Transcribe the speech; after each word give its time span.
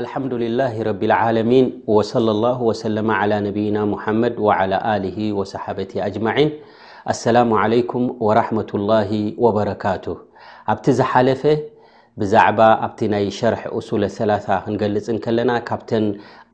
ኣሓምድላه 0.00 0.74
ረብዓሚን 0.88 1.66
صى 2.10 2.18
ه 2.60 2.62
ሰ 2.82 2.84
ع 3.18 3.22
ነብና 3.46 3.76
መድ 4.20 4.36
على 4.58 4.76
صሓበ 5.52 5.78
ኣጅማን 6.06 6.48
ኣሰላሙ 7.12 7.50
عለይኩም 7.62 8.04
وረመة 8.26 8.70
الላه 8.78 9.10
وበረካቱ 9.44 10.04
ኣብቲ 10.72 10.86
ዝሓለፈ 10.98 11.42
ብዛዕባ 12.20 12.60
ኣብቲ 12.86 12.98
ናይ 13.14 13.24
ሸርሕ 13.38 13.62
أሱል 13.78 14.02
ثላث 14.16 14.44
ክንገልፅን 14.64 15.16
ከለና 15.24 15.50
ካብተን 15.68 16.06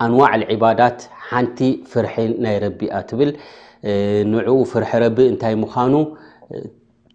ኣንዋዕ 0.04 0.32
ዒባዳት 0.56 0.98
ሓንቲ 1.28 1.58
ፍርሒ 1.90 2.14
ናይ 2.44 2.56
ረቢኣ 2.64 2.94
ትብል 3.08 3.30
ንዑኡ 4.32 4.58
ፍርሒ 4.72 4.90
ረቢ 5.04 5.18
እንታይ 5.32 5.54
ምዃኑ 5.62 5.92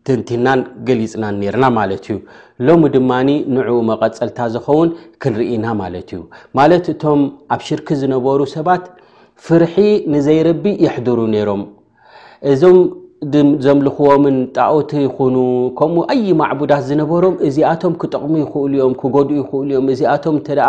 ትንቲናን 0.07 0.61
ገሊፅናን 0.87 1.35
ኔርና 1.41 1.65
ማለት 1.79 2.05
እዩ 2.11 2.15
ሎሚ 2.67 2.83
ድማኒ 2.95 3.29
ንዕኡ 3.55 3.77
መቐፀልታ 3.89 4.39
ዝኸውን 4.53 4.89
ክንርኢና 5.23 5.65
ማለት 5.81 6.09
እዩ 6.15 6.21
ማለት 6.59 6.87
እቶም 6.93 7.21
ኣብ 7.55 7.61
ሽርኪ 7.67 7.87
ዝነበሩ 8.01 8.39
ሰባት 8.55 8.83
ፍርሒ 9.47 9.75
ንዘይረቢ 10.13 10.65
ይሕድሩ 10.85 11.19
ነይሮም 11.35 11.61
እዞም 12.53 12.79
ዘምልኽዎምን 13.63 14.37
ጣኦቲ 14.57 14.91
ይኹኑ 15.05 15.35
ከምኡ 15.79 16.03
ኣይ 16.13 16.21
ማዕቡዳት 16.39 16.83
ዝነበሮም 16.87 17.35
እዚኣቶም 17.47 17.93
ክጠቕሙ 18.01 18.33
ይኽእሉ 18.43 18.71
እዮም 18.79 18.93
ክጎድኡ 19.01 19.35
ይኽእሉ 19.41 19.67
እዮም 19.73 19.89
እዚኣቶም 19.95 20.35
እንተደ 20.39 20.61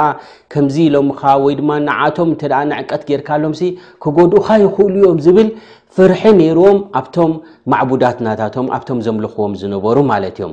ከምዚ 0.55 0.77
ኢሎምካ 0.89 1.23
ወይ 1.45 1.55
ድማ 1.61 1.71
ንዓቶም 1.87 2.33
እተኣ 2.35 2.59
ንዕቀት 2.73 3.05
ጌርካሎምሲ 3.11 3.63
ክጎድኡካ 4.05 4.49
ይኽእሉ 4.65 4.93
እዮም 5.05 5.21
ዝብል 5.27 5.49
ፍርሒ 5.97 6.21
ነይሩዎም 6.41 6.79
ኣብቶም 6.99 7.33
ማቡዳትናታቶም 7.73 8.67
ኣብቶም 8.77 8.99
ዘምልኽዎም 9.07 9.55
ዝነበሩ 9.61 9.97
ማለት 10.13 10.39
እዮም 10.43 10.53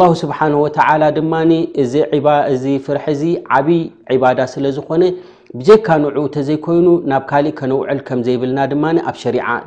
ላ 0.00 0.06
ስብሓ 0.22 0.38
ላ 1.02 1.08
ድማ 1.18 1.32
እዚ 2.54 2.64
ፍር 2.86 2.98
ዚ 3.22 3.32
ዓብይ 3.56 3.82
ባዳ 4.24 4.40
ስለዝኮነ 4.54 5.04
ብጀካ 5.58 5.86
ን 6.00 6.22
ተዘይኮይኑ 6.32 6.88
ናብ 7.10 7.22
ካእ 7.28 7.46
ከነውዕል 7.58 8.00
ከም 8.06 8.20
ዘይብልና 8.26 8.58
ድማ 8.72 8.84
ኣብ 9.10 9.16
ሸ 9.20 9.24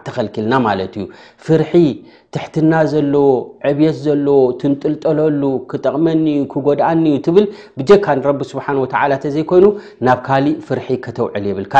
ተከኪልና 0.07 0.55
ዩፍር 1.03 1.61
ትሕትና 2.35 2.73
ዘለዎ 2.91 3.25
ዕብት 3.69 3.95
ዘለዎ 4.03 4.37
ትንጥልጠለሉ 4.59 5.41
ክጠቕመኒዩ 5.71 6.41
ክጎድኣኒዩ 6.51 7.17
ብጀካ 7.79 8.05
ተዘይይኑ 9.23 9.65
ናብ 10.09 10.21
ካእ 10.27 10.45
ፍር 10.67 10.81
ተውዕል 11.17 11.45
የብልካ 11.49 11.73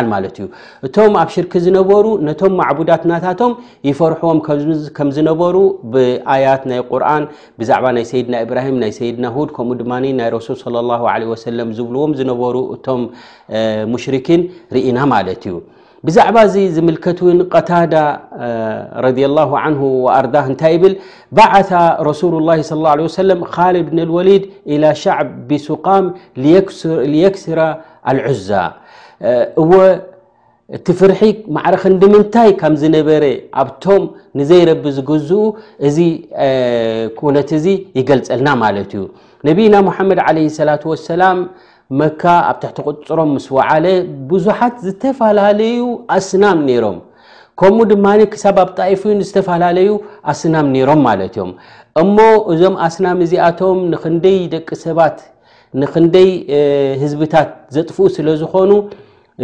ይፈርዎም 3.89 4.39
ከም 4.97 5.09
ዝነበሩ 5.17 5.55
ብያት 5.93 6.63
ናይ 6.71 6.79
ርን 7.03 7.23
ብዛባ 7.59 7.83
ናይ 7.97 8.05
ሰድና 8.11 8.33
ብራሂ 8.49 8.67
ና 8.83 8.85
ድና 9.17 9.25
ድ 9.47 9.49
ከኡ 9.57 9.69
ድ 9.79 9.81
ና 9.91 9.93
ዝብዎም 11.77 12.11
ዝነበሩ 12.21 12.55
እቶም 12.75 13.01
ሽን 14.25 14.41
ርኢና 14.75 14.97
ማለ 15.13 15.27
እዩ 15.37 15.55
ብዛባ 16.07 16.35
ዚ 16.53 16.55
ዝልት 16.75 17.51
ታዳ 17.69 17.95
እታይብል 20.53 20.93
ዓ 21.47 21.57
ረس 22.09 22.21
ካወሊድ 23.55 24.43
إ 24.73 24.77
ዕ 24.77 25.25
ቢሱقም 25.49 26.05
ክስራ 27.35 27.59
ልዛ 28.19 28.49
እቲ 30.77 30.85
ፍርሒ 30.99 31.19
ማዕረኽ 31.55 31.83
እንዲምንታይ 31.93 32.49
ካም 32.59 32.73
ዝነበረ 32.81 33.23
ኣብቶም 33.61 34.03
ንዘይረቢ 34.39 34.83
ዝገዝኡ 34.97 35.39
እዚ 35.87 35.97
ኩነት 37.19 37.49
እዚ 37.57 37.65
ይገልፀልና 37.99 38.49
ማለት 38.63 38.91
እዩ 38.97 39.03
ነቢና 39.47 39.75
ሙሓመድ 39.87 40.19
ዓለ 40.25 40.37
ሰላት 40.59 40.83
ወሰላም 40.91 41.39
መካ 42.01 42.23
ኣብ 42.51 42.55
ትሕቲ 42.61 42.77
ቅፅሮም 43.01 43.31
ምስ 43.37 43.47
ወዓለ 43.57 43.85
ብዙሓት 44.31 44.75
ዝተፈላለዩ 44.85 45.81
ኣስናም 46.17 46.59
ነይሮም 46.69 46.97
ከምኡ 47.59 47.83
ድማ 47.91 48.07
ክሳብ 48.33 48.57
ኣብ 48.65 48.69
ጣቂፉዩን 48.79 49.19
ዝተፈላለዩ 49.29 49.89
ኣስናም 50.31 50.67
ነይሮም 50.75 51.01
ማለት 51.09 51.33
እዮም 51.37 51.51
እሞ 52.03 52.17
እዞም 52.53 52.75
ኣስናም 52.87 53.17
እዚኣቶም 53.27 53.79
ንክንደይ 53.93 54.39
ደቂ 54.53 54.69
ሰባት 54.87 55.17
ንክንደይ 55.81 56.29
ህዝብታት 57.03 57.49
ዘጥፍኡ 57.75 58.05
ስለ 58.15 58.27
ዝኾኑ 58.41 58.71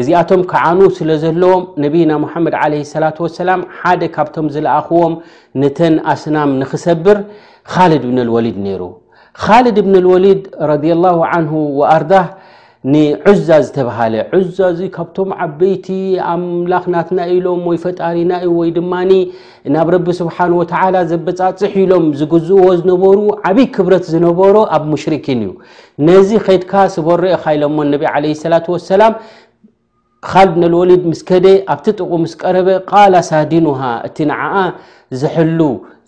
እዚኣቶም 0.01 0.41
ከዓኑ 0.51 0.79
ስለ 0.97 1.09
ዘለዎም 1.23 1.61
ነቢና 1.83 2.11
ሙሓመድ 2.23 2.55
ዓለ 2.61 2.73
ሰላ 2.93 3.03
ወሰላም 3.25 3.61
ሓደ 3.79 4.01
ካብቶም 4.15 4.47
ዝለኣኽዎም 4.55 5.13
ነተን 5.61 5.95
ኣስናም 6.13 6.51
ንኽሰብር 6.61 7.19
ኻልድ 7.75 8.03
እብን 8.07 8.19
ኣልወሊድ 8.25 8.57
ነይሩ 8.65 8.81
ኻልድ 9.45 9.77
እብን 9.83 9.95
ኣልወሊድ 10.01 10.41
ረድ 10.71 10.85
ላሁ 11.05 11.17
ዓንሁ 11.31 11.53
ወኣርዳ 11.79 12.13
ንዑዛ 12.93 13.47
ዝተብሃለ 13.65 14.15
ዑዛ 14.35 14.57
እዙ 14.73 14.79
ካብቶም 14.97 15.29
ዓበይቲ 15.45 15.87
ኣምላኽ 16.33 16.83
ናትና 16.93 17.19
ኢሎም 17.35 17.61
ወይ 17.69 17.77
ፈጣሪና 17.83 18.31
እዩ 18.45 18.51
ወይ 18.59 18.69
ድማኒ 18.77 19.11
ናብ 19.75 19.87
ረቢ 19.95 20.07
ስብሓን 20.19 20.53
ወተዓላ 20.59 20.95
ዘበፃፅሕ 21.11 21.73
ኢሎም 21.83 22.05
ዝግዝእዎ 22.19 22.67
ዝነበሩ 22.81 23.17
ዓበይ 23.49 23.67
ክብረት 23.77 24.05
ዝነበሮ 24.13 24.55
ኣብ 24.77 24.83
ሙሽርኪን 24.93 25.41
እዩ 25.47 25.51
ነዚ 26.09 26.29
ከድካ 26.45 26.71
ስበርኦካ 26.95 27.43
ኢሎሞ 27.57 27.77
ነብ 27.95 28.05
ለ 28.25 28.33
ሰላት 28.43 28.67
ወሰላም 28.75 29.15
ካልድ 30.31 30.55
ነልወሊድ 30.61 31.03
ምስ 31.09 31.19
ከደ 31.27 31.45
ኣብቲ 31.73 31.85
ጥቁ 31.99 32.09
ምስ 32.21 32.31
ቀረበ 32.41 32.69
ቃል 32.91 33.13
ሳዲኑሃ 33.27 33.81
እቲ 34.07 34.17
ንዓዓ 34.31 34.55
ዝሕሉ 35.21 35.59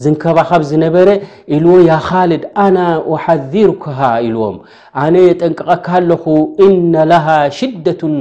ዝንከባካብ 0.04 0.62
ዝነበረ 0.70 1.10
ኢልዎ 1.56 1.74
ያ 1.90 1.96
ኻልድ 2.08 2.44
ኣና 2.64 2.78
ኣሓዚርኩ 3.14 3.84
ኢልዎም 4.26 4.58
ኣነ 5.04 5.16
የጠንቀቐካ 5.28 5.88
ኣለኹ 6.00 6.26
እነ 6.66 6.94
ለሃ 7.12 7.26
ሽደቱን 7.60 8.14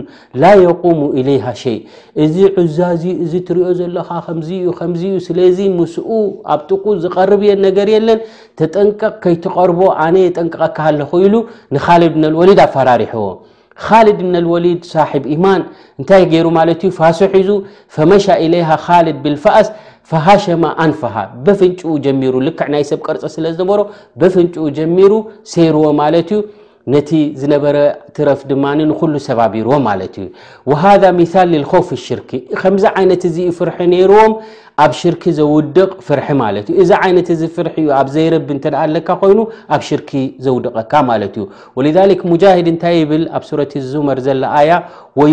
ላ 0.42 0.52
የቁሙ 0.66 0.98
ኢለይሃ 1.20 1.46
ሸይ 1.62 1.78
እዚ 2.24 2.36
ዑዛእዚ 2.64 3.04
እዚ 3.26 3.32
እትሪኦ 3.42 3.68
ዘለካ 3.80 4.10
ከም 4.28 4.40
ከዚእዩ 4.80 5.16
ስለዚ 5.28 5.58
ምስኡ 5.80 6.08
ኣብ 6.54 6.62
ጥቁ 6.70 6.84
ዝቐርብ 7.04 7.42
የ 7.50 7.54
ነገር 7.66 7.90
የለን 7.96 8.20
ተጠንቀቕ 8.60 9.14
ከይትቐርቦ 9.26 9.80
ኣነ 10.06 10.16
የጠንቀቐካ 10.26 10.78
ኣለኹ 10.90 11.10
ኢሉ 11.26 11.34
ንኻልድ 11.76 12.16
ነልወሊድ 12.24 12.60
ኣፈራሪሑዎ 12.70 13.28
ካልድ 13.86 14.20
ምን 14.26 14.36
ልወሊድ 14.44 14.80
ሳሕብ 14.92 15.24
ኢማን 15.34 15.60
እንታይ 16.00 16.22
ገይሩ 16.32 16.46
ማለት 16.58 16.80
እዩ 16.86 16.90
ፋሰሒ 16.98 17.34
ዙ 17.48 17.52
ፈመሻ 17.96 18.24
ኢለይሃ 18.44 18.70
ካልድ 18.86 19.18
ብልፋኣስ 19.24 19.68
ፈሃሸማ 20.10 20.64
ኣንፋሃ 20.84 21.14
በፍንጭኡ 21.46 21.90
ጀሚሩ 22.04 22.34
ልክዕ 22.46 22.66
ናይ 22.74 22.84
ሰብ 22.90 23.00
ቀርፀ 23.06 23.22
ስለ 23.36 23.44
ዝነበሮ 23.56 23.80
በፍንጭኡ 24.20 24.64
ጀሚሩ 24.78 25.12
ሰይርዎ 25.52 25.84
ማለት 26.02 26.30
እዩ 26.34 26.38
ነቲ 26.94 27.10
ዝነበረ 27.40 27.76
ትረፍ 28.16 28.40
ድማ 28.50 28.64
ንኩሉ 28.78 29.14
ሰብቢሮዎ 29.28 29.76
ማለት 29.88 30.14
ዩ 30.20 30.24
ሃذ 30.82 31.02
ሚثል 31.18 31.48
لኮውፍ 31.62 31.88
ሽርክ 32.06 32.30
ከምዚ 32.60 32.84
ዓይነት 32.98 33.24
ፍር 33.58 33.70
ነርዎም 33.92 34.32
ኣብ 34.84 34.92
ሽርክ 35.00 35.24
ዘውድቕ 35.38 35.90
ፍር 36.06 36.20
ማለት 36.42 36.66
ዩ 36.72 36.74
እዚ 36.82 36.90
ዓይነት 37.04 37.28
ፍር 37.56 37.68
ዩ 37.84 37.86
ኣብ 38.00 38.08
ዘይረቢ 38.16 38.48
እተደአ 38.58 38.82
ለካ 38.94 39.08
ኮይኑ 39.22 39.38
ኣብ 39.76 39.82
ሽርክ 39.88 40.10
ዘውድቀካ 40.46 40.92
ማለት 41.10 41.34
እዩ 41.40 41.46
ذ 41.96 42.28
ሙጃሂድ 42.32 42.68
እንታይ 42.74 42.96
ይብል 43.02 43.24
ኣብ 43.38 43.42
ሱረት 43.50 43.72
ዙመር 43.92 44.20
ዘ 44.26 44.28
ኣያ 44.60 44.70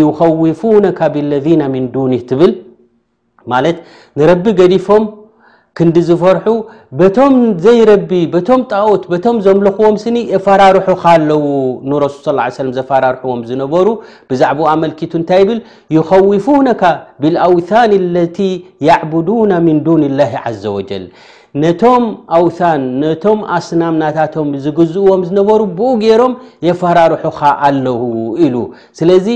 يኸውፉነካ 0.02 1.00
ብለذና 1.14 1.62
ምን 1.74 1.84
ዱኒ 1.94 2.14
ትብል 2.30 2.52
ንረቢ 4.20 4.44
ገዲፎም 4.60 5.04
ክንዲ 5.78 5.96
ዝፈርሑ 6.08 6.48
በቶም 6.98 7.34
ዘይረቢ 7.64 8.10
በቶም 8.34 8.60
ጣኦት 8.72 9.02
በቶም 9.12 9.36
ዘምለኽዎም 9.46 9.96
ስኒ 10.04 10.16
የፈራርሑካ 10.34 11.02
ኣለዉ 11.16 11.42
ንረሱል 11.90 12.38
ስ 12.56 12.64
ም 12.68 12.70
ዘፈራርሑዎም 12.76 13.40
ዝነበሩ 13.48 13.88
ብዛዕባኡ 14.30 14.66
ኣመልኪቱ 14.74 15.12
እንታይ 15.20 15.40
ይብል 15.44 15.58
ይኸዊፉነካ 15.96 16.82
ብልኣውታን 17.24 17.92
አለቲ 18.00 18.38
ያዕቡዱና 18.90 19.52
ምን 19.66 19.80
ዱን 19.88 20.04
ላህ 20.20 20.32
ዓዘ 20.44 20.62
ወጀል 20.78 21.04
ነቶም 21.64 22.06
ኣውታን 22.38 22.82
ነቶም 23.02 23.38
ኣስናምናታቶም 23.56 24.48
ዝግዝእዎም 24.64 25.20
ዝነበሩ 25.28 25.60
ብኡ 25.78 25.90
ገይሮም 26.04 26.34
የፈራርሑካ 26.68 27.38
ኣለዉ 27.68 28.00
ኢሉ 28.46 28.56
ስለዚ 29.00 29.28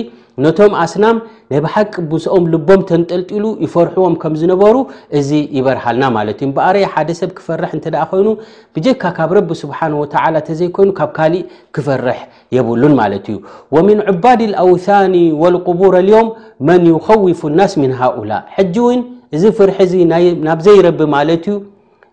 ነቶም 0.44 0.72
ኣስናም 0.82 1.16
ነይ 1.52 1.60
ብሓቂ 1.64 1.92
ብሶኦም 2.10 2.44
ልቦም 2.52 2.80
ተንጠልጢሉ 2.90 3.44
ይፈርሕዎም 3.64 4.14
ከም 4.22 4.34
ዝነበሩ 4.40 4.76
እዚ 5.18 5.30
ይበርሃልና 5.56 6.04
ማለት 6.16 6.38
እዩ 6.42 6.46
እምበር 6.48 6.76
ሓደ 6.92 7.08
ሰብ 7.20 7.30
ክፈርሕ 7.38 7.70
እንተደኣ 7.76 8.02
ኮይኑ 8.10 8.28
ብጀካ 8.76 9.02
ካብ 9.16 9.30
ረቢ 9.38 9.50
ስብሓን 9.62 9.94
ወተ 10.02 10.14
እተዘይኮይኑ 10.42 10.90
ካብ 10.98 11.10
ካሊእ 11.18 11.42
ክፈርሕ 11.76 12.20
የብሉን 12.56 12.94
ማለት 13.00 13.26
እዩ 13.32 13.38
ወምን 13.76 13.98
ዑባድ 14.12 14.40
ልኣውታኒ 14.52 15.14
ወልቁቡር 15.42 15.96
ልዮም 16.08 16.30
መን 16.70 16.84
ይኸዊፉ 16.92 17.42
ናስ 17.58 17.74
ሚን 17.82 17.92
ሃኡላ 18.00 18.32
ሕጂ 18.56 18.76
እውን 18.84 19.02
እዚ 19.38 19.42
ፍርሒ 19.58 19.78
ዚ 19.90 20.06
ናብዘይረብ 20.48 21.00
ማለት 21.16 21.44
እዩ 21.50 21.58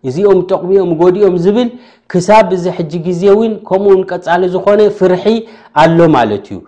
እዚኦም 0.10 0.40
ጠቕሚኦም 0.50 0.90
ጎዲኦም 1.00 1.36
ዝብል 1.46 1.70
ክሳብ 2.12 2.50
እዚ 2.58 2.66
ሕጂ 2.76 2.92
ግዜ 3.08 3.24
ውን 3.40 3.54
ከምኡውን 3.70 4.02
ቀፃሊ 4.12 4.42
ዝኮነ 4.56 4.82
ፍርሒ 5.00 5.24
ኣሎ 5.82 5.98
ማለት 6.18 6.46
እዩ 6.56 6.60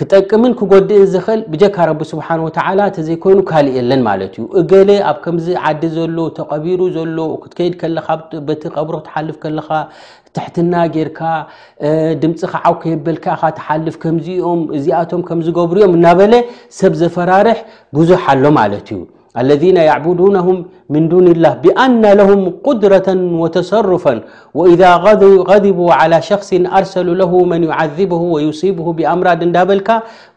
ክጠቅምን 0.00 0.52
ክጎዲእን 0.58 1.08
ዝክእል 1.14 1.40
ብጀካ 1.52 1.76
ረቢ 1.88 2.00
ስብሓን 2.10 2.40
ወተላ 2.44 2.80
ተዘይኮይኑ 2.96 3.40
ካልእ 3.50 3.74
የለን 3.78 4.00
ማለት 4.08 4.32
እዩ 4.38 4.44
እገሌ 4.60 4.90
ኣብ 5.08 5.18
ከምዚ 5.24 5.46
ዓዲ 5.68 5.82
ዘሎ 5.96 6.16
ተቐቢሩ 6.38 6.80
ዘሎ 6.96 7.18
ክትከይድ 7.42 7.74
ከለካበቲ 7.80 8.62
ቀብሩ 8.76 8.94
ክትሓልፍ 9.02 9.36
ከለካ 9.42 9.70
ትሕትና 10.36 10.74
ጌይርካ 10.94 11.20
ድምፂ 12.22 12.40
ካዓውከየበልክካ 12.52 13.42
ተሓልፍ 13.58 13.96
ከምዚኦም 14.04 14.62
እዚኣቶም 14.78 15.22
ከምዝገብሩ 15.30 15.76
እዮም 15.82 15.94
እናበለ 15.98 16.34
ሰብ 16.78 16.92
ዘፈራርሕ 17.02 17.58
ብዙሕ 17.98 18.22
ኣሎ 18.34 18.44
ማለት 18.60 18.88
እዩ 18.94 19.02
ኣለነ 19.40 19.76
ዕቡዱናም 19.96 20.46
ምን 20.94 21.04
ዱን 21.10 21.26
ላህ 21.44 21.52
ብኣናለሁም 21.64 22.40
ቁድረ 22.68 22.92
ወተሰሩፈ 23.42 24.04
ወኢዛ 24.58 24.82
غድቡ 25.50 25.78
ላى 26.12 26.18
ሸክስ 26.28 26.50
ኣርሰሉ 26.78 27.08
ለሁ 27.20 27.32
መን 27.52 27.62
ዩዓذብሁ 27.68 28.20
ወይሲብሁ 28.36 28.86
ብኣምራድ 28.98 29.40
እንዳበልካ 29.48 29.88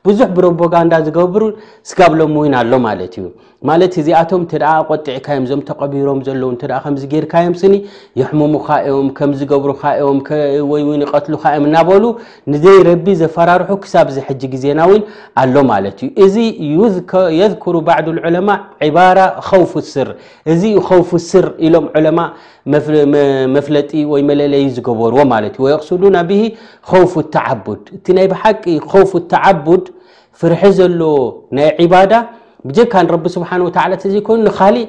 ብዙሕ 0.08 0.28
ብሮፖጋንዳ 0.38 0.94
ዝገብሩ 1.06 1.44
ስጋብሎም 1.90 2.34
ውን 2.40 2.54
ኣሎ 2.60 2.72
ማለት 2.88 3.14
እዩ 3.20 3.28
ማለት 3.70 3.94
እዚኣቶም 4.02 4.42
እ 4.56 4.64
ቆጢዕካዮም 4.90 5.46
ዞም 5.50 5.62
ተቀቢሮም 5.70 6.20
ዘለዉ 6.28 6.50
ከዚ 6.92 7.04
ጌርካዮም 7.14 7.56
ስኒ 7.62 7.76
የሕሙሙካዮም 8.22 9.08
ከምዝገብሩም 9.18 10.20
ወይ 10.72 10.82
ቀትሉካዮም 11.14 11.66
እናበሉ 11.70 12.04
ንዘይ 12.54 12.78
ረቢ 12.90 13.06
ዘፈራርሑ 13.22 13.72
ክሳብ 13.86 14.08
ዘሕጂ 14.18 14.42
ግዜና 14.54 14.80
ውን 14.92 15.02
ኣሎ 15.44 15.56
ማለት 15.74 15.98
እዩ 16.26 16.38
እዚ 16.90 17.16
የኩሩ 17.40 17.76
ባዕድ 17.88 18.10
ዑለማ 18.28 18.50
ዕባራ 18.90 19.20
ከውፉ 19.48 19.74
ስር 19.94 20.10
እዚ 20.54 20.64
ኡ 20.78 20.82
ከውፍ 20.88 21.12
ስር 21.30 21.46
ኢሎም 21.68 21.86
ዑለማ 21.98 22.20
መፍለጢ 23.56 23.92
ወይ 24.12 24.22
መለለይ 24.30 24.64
ዝገበርዎ 24.76 25.20
ማለት 25.34 25.54
እዩ 25.58 25.62
ወኣክሱዱ 25.66 26.02
ናብሂ 26.16 26.40
ከውፍ 26.90 27.14
ተዓቡድ 27.36 27.82
እቲ 27.98 28.06
ናይ 28.18 28.28
ብሓቂ 28.34 28.64
ከውፍ 28.92 29.12
ተዓቡድ 29.32 29.86
ፍርሒ 30.40 30.62
ዘለዎ 30.80 31.16
ናይ 31.58 31.68
ዒባዳ 31.86 32.14
ብጀካን 32.68 33.08
ረቢ 33.14 33.26
ስብሓን 33.36 33.62
ወተ 33.68 33.78
ተዘይኮይኑ 34.04 34.42
ንካሊእ 34.50 34.86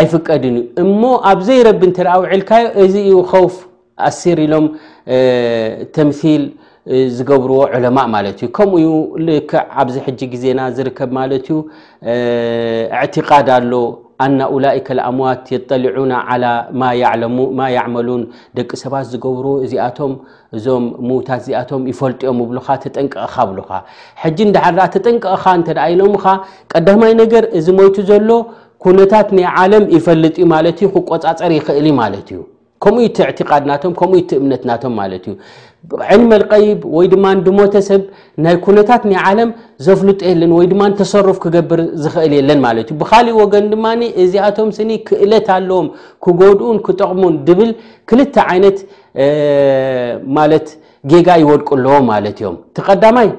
ኣይፍቀድን 0.00 0.54
እዩ 0.60 0.64
እሞ 0.84 1.00
ኣብ 1.30 1.38
ዘይረቢ 1.48 1.80
እተ 1.90 1.98
ውዒልካዮ 2.22 2.64
እዚዩ 2.84 3.12
ከውፍ 3.32 3.56
ኣሲር 4.08 4.38
ኢሎም 4.46 4.66
ተምሲል 5.96 6.44
ዝገብርዎ 7.16 7.58
ዑለማ 7.74 7.98
ማለት 8.14 8.36
እዩ 8.44 8.50
ከምኡ 8.58 8.86
ልክዕ 9.26 9.56
ኣብዚ 9.80 9.96
ሕጂ 10.06 10.20
ግዜና 10.34 10.60
ዝርከብ 10.76 11.10
ማለት 11.18 11.44
እዩ 11.54 11.58
እዕትቃድ 13.06 13.48
ኣሎ 13.56 13.72
ኣና 14.24 14.40
ውላኢካ 14.54 14.88
ልኣምዋት 14.98 15.44
የጠሊዑና 15.54 16.12
ዓላ 16.32 16.44
ማ 17.60 17.68
ይዕመሉን 17.74 18.22
ደቂ 18.58 18.70
ሰባት 18.82 19.06
ዝገብሮ 19.12 19.46
እዚኣቶም 19.66 20.12
እዞም 20.56 20.84
ምዉታት 21.08 21.40
እዚኣቶም 21.44 21.82
ይፈልጥኦም 21.92 22.38
ይብሉካ 22.44 22.68
ተጠንቅቕካ 22.84 23.36
ብሉካ 23.52 23.70
ሕጂ 24.22 24.38
እንዳሓር 24.48 24.74
ዳኣ 24.78 24.86
ተጠንቅቕካ 24.96 25.44
እንተደኢሎምካ 25.60 26.26
ቀዳማይ 26.74 27.14
ነገር 27.24 27.46
እዚ 27.60 27.66
ሞይቱ 27.80 27.96
ዘሎ 28.12 28.30
ኩነታት 28.86 29.28
ናይ 29.38 29.48
ዓለም 29.62 29.84
ይፈልጥ 29.98 30.36
ማለት 30.54 30.76
እዩ 30.84 30.88
ክቆፃፀር 30.96 31.52
ይኽእል 31.58 31.86
ማለት 32.02 32.28
እዩ 32.36 32.40
ከምኡ 32.84 33.06
ቲ 33.16 33.22
ቲቃድናቶምከምኡ 33.38 34.18
ት 34.28 34.38
እምነትናቶም 34.40 34.92
ማለት 35.00 35.24
እዩ 35.30 35.34
ዕን 36.14 36.22
መልቀይብ 36.30 36.80
ወይ 36.96 37.06
ድማ 37.12 37.24
ድሞተ 37.46 37.74
ሰብ 37.88 38.02
ናይ 38.44 38.56
ኩነታት 38.66 39.02
ናይ 39.10 39.18
ዓለም 39.30 39.50
ዘፍልጡ 39.86 40.20
የለን 40.30 40.52
ወይድማተሰርፍ 40.58 41.38
ክገብር 41.44 41.80
ዝክእል 42.04 42.32
የለን 42.38 42.60
ማለት 42.66 42.86
ዩ 42.92 42.96
ብካሊእ 43.02 43.36
ወገን 43.40 43.66
ድማ 43.72 43.86
እዚኣቶም 44.22 44.70
ስኒ 44.78 44.90
ክእለት 45.08 45.48
ኣለዎም 45.56 45.88
ክጎድኡን 46.26 46.78
ክጠቕሙን 46.86 47.36
ድብል 47.48 47.70
ክልተ 48.10 48.34
ዓይነት 48.54 48.78
ማለት 50.38 50.68
ጌጋ 51.12 51.28
ይወድቁ 51.42 51.68
ኣለዎ 51.78 51.96
ማለት 52.12 52.36
እዮም 52.42 52.56
ተቀዳማይ 52.78 53.30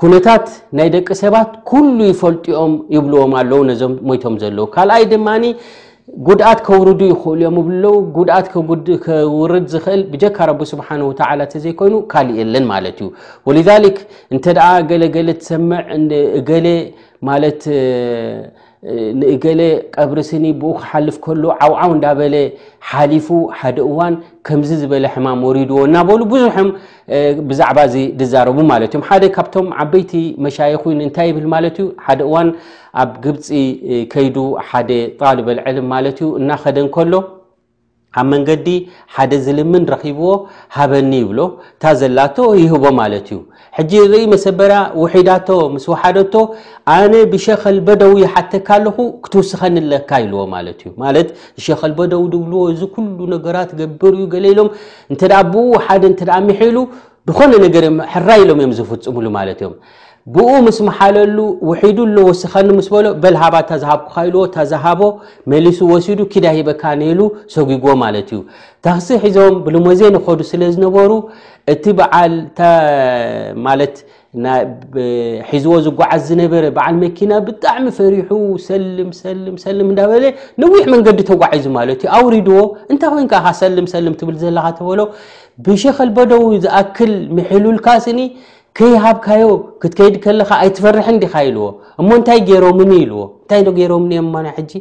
ኩነታት 0.00 0.46
ናይ 0.78 0.88
ደቂ 0.94 1.08
ሰባት 1.22 1.50
ኩሉ 1.68 1.98
ይፈልጥኦም 2.12 2.72
ይብልዎም 2.96 3.32
ኣለው 3.40 3.60
ነዞም 3.70 3.92
ሞይቶም 4.08 4.34
ዘለዉ 4.42 4.64
ካልኣይ 4.74 5.04
ድማ 5.12 5.28
ጉድኣት 6.26 6.58
ከውርዱ 6.66 7.00
ይኽእሉ 7.12 7.40
ዮም 7.44 7.56
ብለው 7.68 7.94
ጉድኣት 8.16 8.46
ከውርድ 8.52 9.64
ዝክእል 9.72 10.02
ብጀካ 10.12 10.36
ረቢ 10.50 10.60
ስብሓን 10.72 11.00
ወተላ 11.08 11.40
ተዘይኮይኑ 11.52 11.94
ካልእ 12.12 12.36
የለን 12.40 12.64
ማለት 12.72 12.98
እዩ 13.02 13.08
ወሊዛሊክ 13.48 13.98
እንተ 14.34 14.44
ገለገለ 14.90 15.28
ትሰምዕ 15.40 15.84
ገሌ 16.50 16.66
ማለት 17.30 17.60
ንእገለ 19.18 19.60
ቀብሪስኒ 19.96 20.44
ብኡ 20.60 20.70
ክሓልፍ 20.80 21.16
ከሎ 21.24 21.44
ዓብዓው 21.64 21.90
እንዳበለ 21.96 22.34
ሓሊፉ 22.88 23.28
ሓደ 23.58 23.78
እዋን 23.90 24.14
ከምዚ 24.46 24.70
ዝበለ 24.82 25.04
ሕማም 25.14 25.40
ወሪድዎ 25.48 25.78
እናበሉ 25.88 26.20
ብዙሑም 26.32 26.68
ብዛዕባ 27.50 27.78
እዚ 27.88 27.96
ዝዛረቡ 28.22 28.58
ማለት 28.72 28.90
እዮም 28.94 29.06
ሓደ 29.08 29.24
ካብቶም 29.36 29.68
ዓበይቲ 29.84 30.12
መሻየኽን 30.46 30.98
እንታይ 31.06 31.28
ይብል 31.32 31.46
ማለት 31.54 31.76
እዩ 31.82 31.86
ሓደ 32.08 32.20
እዋን 32.28 32.50
ኣብ 33.04 33.12
ግብፂ 33.26 33.48
ከይዱ 34.14 34.36
ሓደ 34.70 34.90
ጣልበል 35.22 35.60
ዕልም 35.72 35.88
ማለት 35.94 36.20
እዩ 36.24 36.28
እናኸደን 36.42 36.88
ከሎ 36.96 37.12
ኣብ 38.20 38.26
መንገዲ 38.32 38.66
ሓደ 39.14 39.32
ዝልምን 39.44 39.82
ረኺብዎ 39.92 40.28
ሃበኒ 40.76 41.12
ይብሎ 41.22 41.40
እታ 41.76 41.84
ዘላቶ 42.00 42.36
ይህቦ 42.62 42.84
ማለት 43.00 43.26
እዩ 43.34 43.40
ሕጂ 43.78 43.92
ርኢ 44.12 44.22
መሰበራ 44.32 44.72
ውሒዳቶ 45.00 45.48
ምስ 45.74 45.84
ወሓደቶ 45.92 46.34
ኣነ 46.96 47.12
ብሸከል 47.32 47.78
በደው 47.88 48.12
ይሓተካ 48.22 48.68
ኣለኹ 48.78 48.96
ክትውስኸኒለካ 49.26 50.10
ይልዎ 50.24 50.44
ማለት 50.54 50.78
እዩ 50.84 50.88
ማለት 51.04 51.28
ዝሸከል 51.60 51.92
በደው 51.98 52.24
ድብልዎ 52.34 52.62
እዚ 52.74 52.80
ኩሉ 52.94 53.18
ነገራት 53.34 53.72
ገብር 53.82 54.12
እዩ 54.18 54.24
ገለኢሎም 54.36 54.70
እንተኣ 55.12 55.34
ብኡ 55.52 55.66
ሓደ 55.86 56.02
እንተኣ 56.12 56.32
ሚሐ 56.48 56.60
ኢሉ 56.72 56.78
ድኮነ 57.28 57.52
ነገር 57.66 57.84
እዮም 57.86 57.96
ሕራ 58.14 58.28
ኢሎም 58.44 58.58
እዮም 58.62 58.74
ዝፍፅምሉ 58.80 59.26
ማለት 59.40 59.58
እዮም 59.62 59.76
ብኡ 60.34 60.52
ምስ 60.66 60.78
መሓለሉ 60.86 61.38
ውሒዱ 61.68 61.98
ሎ 62.14 62.22
ወስኻኒ 62.28 62.68
ምስ 62.78 62.86
በሎ 62.92 63.06
በልሃባ 63.22 63.56
ተዝሃብኩካ 63.68 64.16
ኢልዎ 64.28 64.40
ታዝሃቦ 64.56 65.00
መሊሱ 65.52 65.78
ወሲዱ 65.90 66.18
ክዳ 66.32 66.46
ሂበካ 66.56 66.82
ነይሉ 67.02 67.20
ሰጉጉዎ 67.54 67.92
ማለት 68.04 68.30
እዩ 68.34 68.40
ተክሲ 68.86 69.08
ሒዞም 69.24 69.54
ብልሞዘ 69.66 70.00
ንኸዱ 70.14 70.40
ስለ 70.50 70.62
ዝነበሩ 70.76 71.10
እቲ 71.74 71.84
በዓልማለት 72.00 73.94
ሒዝዎ 75.50 75.74
ዝጓዓዝ 75.86 76.22
ዝነበረ 76.30 76.64
ብዓል 76.78 76.96
መኪና 77.04 77.32
ብጣዕሚ 77.46 77.86
ፈሪሑ 78.00 78.28
ሰልምሰልሰልም 78.66 79.88
እንዳበለ 79.92 80.24
ንዊሕ 80.64 80.84
መንገዲ 80.94 81.20
ተጓዒዙ 81.30 81.64
ማለት 81.78 82.00
እዩ 82.04 82.10
ኣውሪድዎ 82.18 82.58
እንታይ 82.94 83.10
ኮይንከዓ 83.14 83.40
ካ 83.46 83.54
ሰልም 83.62 83.86
ሰልም 83.94 84.14
ትብል 84.22 84.36
ዘለካ 84.42 84.76
በሎ 84.88 85.00
ብሸኸል 85.68 86.10
በደው 86.18 86.44
ዝኣክል 86.66 87.14
ምሒሉልካ 87.36 87.88
ስኒ 88.06 88.20
ከይሃብካዮ 88.78 89.44
ክትከይድ 89.82 90.16
ከለካ 90.24 90.50
ኣይትፈርሕን 90.64 91.18
ዲካ 91.22 91.34
ኢልዎ 91.46 91.66
እሞ 92.00 92.08
እንታይ 92.18 92.40
ገይሮምኒ 92.48 92.92
ኢልዎ 93.04 93.20
እንታይ 93.40 93.60
ገሮምኒ 93.78 94.12
እዮምእ 94.22 94.48
ሕጂ 94.56 94.72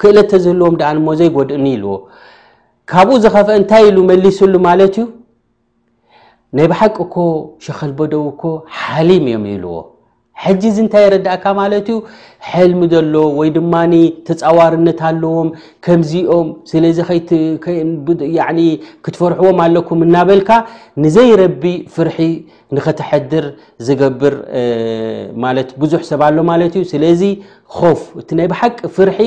ክእለተ 0.00 0.30
ዘህልዎም 0.44 0.74
ድኣንሞ 0.80 1.06
ዘይጎድእኒ 1.20 1.66
ኢልዎ 1.76 1.94
ካብኡ 2.92 3.14
ዝኸፍአ 3.24 3.54
እንታይ 3.60 3.84
ኢሉ 3.90 3.98
መሊሱሉ 4.10 4.54
ማለት 4.68 4.94
እዩ 5.00 5.04
ናይ 6.56 6.66
ባሓቂ 6.72 6.96
ኮ 7.14 7.18
ሸኸልበደው 7.66 8.24
ኮ 8.42 8.52
ሓሊም 8.78 9.24
እዮም 9.30 9.44
ኢልዎ 9.54 9.76
ሕጂ 10.42 10.62
ዚ 10.76 10.78
እንታይ 10.84 11.02
ይረዳእካ 11.06 11.44
ማለት 11.62 11.86
እዩ 11.92 11.98
ሕልሚ 12.50 12.80
ዘሎ 12.92 13.14
ወይ 13.38 13.48
ድማኒ 13.56 13.92
ተፃዋርነት 14.28 15.00
ኣለዎም 15.10 15.48
ከምዚኦም 15.84 16.48
ስለዚ 16.70 16.98
ክትፈርሕዎም 19.04 19.58
ኣለኩም 19.66 20.00
እናበልካ 20.08 20.50
ንዘይረቢ 21.04 21.62
ፍርሒ 21.94 22.18
ንከተሐድር 22.76 23.44
ዝገብር 23.86 24.34
ማ 25.42 25.50
ብዙሕ 25.82 26.00
ሰብ 26.10 26.20
ኣሎ 26.28 26.36
ማለት 26.50 26.74
እዩ 26.78 26.84
ስለዚ 26.92 27.22
ኮፍ 27.76 28.00
እቲ 28.20 28.28
ናይ 28.38 28.46
ብሓቂ 28.52 28.78
ፍርሒ 28.96 29.18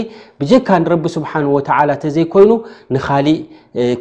ብጀካ 0.42 0.70
ንረቢ 0.84 1.04
ስብሓን 1.16 1.46
ወተላ 1.56 1.90
ተዘይኮይኑ 2.04 2.52
ንካሊእ 2.96 3.40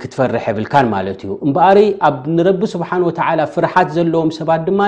ክትፈርሐ 0.00 0.44
ብልካን 0.56 0.86
ማለት 0.96 1.20
እዩ 1.24 1.32
እምበሪ 1.46 1.78
ኣብ 2.08 2.16
ንረቢ 2.36 2.62
ስብሓን 2.74 3.02
ወተላ 3.08 3.40
ፍርሓት 3.54 3.88
ዘለዎም 3.96 4.30
ሰባት 4.38 4.62
ድማ 4.68 4.80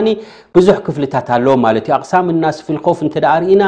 ብዙሕ 0.56 0.76
ክፍልታት 0.86 1.28
ኣለዎ 1.36 1.54
ማለት 1.66 1.84
እዩ 1.88 1.94
ኣቕሳም 1.98 2.28
ና 2.42 2.52
ስፍል 2.58 2.78
ኮፍ 2.86 2.98
እተዳ 3.08 3.26
ርእና 3.42 3.62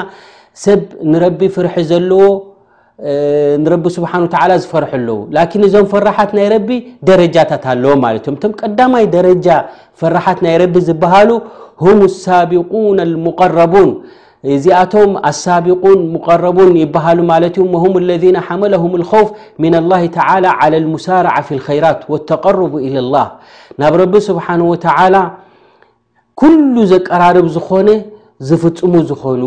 ሰብ 0.64 0.80
ንረቢ 1.14 1.40
ፍርሒ 1.56 1.74
ዘለዎ 1.90 2.22
ንረ 3.62 3.74
ስሓ 3.94 4.10
ዝፈርሑ 4.62 4.88
ኣለዉ 4.98 5.18
ላን 5.34 5.62
እዞም 5.68 5.86
ፈራሓት 5.92 6.30
ናይ 6.38 6.46
ረቢ 6.54 6.68
ደረጃታት 7.08 7.64
ኣለዎ 7.72 7.90
ማለት 8.04 8.24
እዮም 8.26 8.36
ቶም 8.42 8.52
ቀዳማይ 8.60 9.04
ደረጃ 9.14 9.46
ፍራሓት 10.00 10.38
ናይ 10.46 10.54
ረቢ 10.62 10.74
ዝብሃሉ 10.88 11.30
ም 12.00 12.08
ሳቢን 12.24 13.00
ረቡን 13.60 13.88
እዚኣቶም 14.54 15.10
ኣሳቢን 15.30 16.10
ረቡን 16.44 16.72
ይሃሉ 16.82 17.18
ማለት 17.32 17.56
እም 17.64 17.94
ለذ 18.10 18.24
ሓመለهም 18.48 18.92
ፍ 19.08 19.72
ና 19.72 19.82
ላه 19.92 20.02
عى 20.58 20.72
ሙሳርዓ 20.94 21.34
ف 21.48 21.50
لራት 21.82 22.00
لተقርቡ 22.12 22.72
ኢ 22.86 22.92
لላ 22.96 23.16
ናብ 23.80 23.92
ረቢ 24.02 24.14
ስብሓን 24.30 24.60
ተ 24.84 24.88
ኩሉ 26.40 26.74
ዘቀራርብ 26.90 27.46
ዝኾነ 27.54 27.88
ዝፍፅሙ 28.48 28.92
ዝኾኑ 29.08 29.42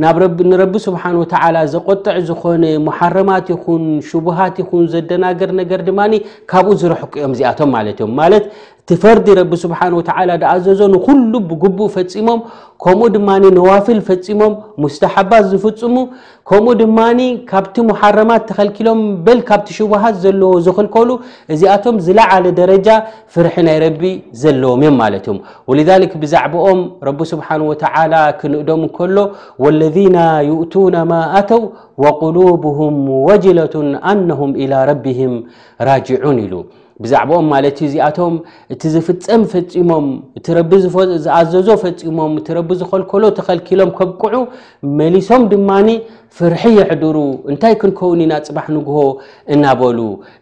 ንረቢ 0.00 0.72
ስብሓን 0.84 1.16
ወተዓላ 1.22 1.56
ዘቆጠዕ 1.72 2.14
ዝኾነ 2.28 2.64
መሓረማት 2.86 3.46
ይኹን 3.52 3.82
ሽቡሃት 4.08 4.54
ይኹን 4.62 4.84
ዘደናገር 4.92 5.50
ነገር 5.60 5.80
ድማ 5.88 6.00
ካብኡ 6.50 6.72
ዝረሐቁ 6.82 7.12
ዮም 7.22 7.32
እዚኣቶም 7.36 7.70
ማለት 7.76 7.96
እዮም 8.00 8.14
ማለት 8.20 8.44
ትፈርዲ 8.90 9.26
ረቢ 9.38 9.52
ስብሓን 9.62 9.92
ወተላ 9.96 10.30
ድኣዘዞ 10.42 10.80
ንኩሉ 10.94 11.32
ብግቡእ 11.50 11.90
ፈፂሞም 11.96 12.40
ከምኡ 12.84 13.08
ድማ 13.14 13.28
ነዋፍል 13.58 14.00
ፈፂሞም 14.08 14.52
ሙስተሓባት 14.82 15.44
ዝፍፅሙ 15.50 15.94
ከምኡ 16.48 16.72
ድማኒ 16.80 17.20
ካብቲ 17.50 17.76
መሓረማት 17.90 18.42
ተኸልኪሎም 18.48 19.00
በል 19.28 19.40
ካብቲ 19.50 19.68
ሽቡሃት 19.78 20.16
ዘለዎ 20.24 20.50
ዝኽልከሉ 20.66 21.10
እዚኣቶም 21.54 21.96
ዝለዓለ 22.08 22.44
ደረጃ 22.60 22.88
ፍርሒ 23.36 23.54
ናይ 23.70 23.78
ረቢ 23.84 24.02
ዘለዎም 24.42 24.82
እዮም 24.84 24.96
ማለት 25.02 25.24
እዮም 25.30 25.38
ወልልክ 25.72 26.12
ብዛዕበኦም 26.24 26.80
ረቢ 27.10 27.20
ስብሓን 27.34 27.64
ወተዓላ 27.70 28.14
ክንእዶም 28.42 28.82
እከሎ 28.90 29.16
ወለذና 29.66 30.16
ይእቱና 30.50 30.96
ማ 31.12 31.22
ኣተው 31.44 31.62
ወቁሉብም 32.06 32.98
ወጅለቱን 33.30 33.88
ኣነሁም 34.12 34.52
ኢላ 34.64 34.74
ረብህም 34.92 35.36
ራጅዑን 35.90 36.38
ኢሉ 36.46 36.54
ብዛዕባኦም 37.04 37.46
ማለት 37.54 37.76
ዩ 37.82 37.84
እዚኣቶም 37.88 38.34
እቲ 38.74 38.82
ዝፍፀም 38.94 39.42
ፈፂሞም 39.52 40.06
እቲ 40.38 40.46
ረቢ 40.58 40.72
ዝኣዘዞ 41.24 41.68
ፈፂሞም 41.84 42.32
እቲ 42.40 42.48
ረቢ 42.58 42.70
ዝኸልከሎ 42.80 43.22
ተኸልኪሎም 43.38 43.90
ከብቅዑ 43.98 44.36
መሊሶም 44.98 45.42
ድማኒ 45.52 45.88
ፍርሒ 46.36 46.62
የሕድሩ 46.78 47.16
እንታይ 47.50 47.74
ክንከውን 47.80 48.20
ኢና 48.26 48.32
ፅባሕ 48.46 48.66
ንግሆ 48.76 48.98
እናበሉ 49.54 49.98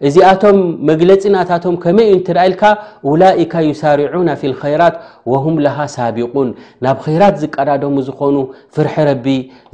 እዚኣቶም 0.08 0.58
መግለፂናታቶም 0.90 1.76
ከመይ 1.84 2.06
እዩ 2.10 2.16
ንትደኢልካ 2.20 2.62
ውላኢካ 3.10 3.54
ዩሳርዑና 3.70 4.28
ፊልኸይራት 4.42 4.96
ወሁም 5.32 5.56
ለሃ 5.66 5.78
ሳቢቁን 5.96 6.48
ናብ 6.86 6.98
ኸይራት 7.08 7.34
ዝቀዳደሙ 7.42 7.96
ዝኾኑ 8.10 8.36
ፍርሒ 8.76 8.94
ረቢ 9.10 9.26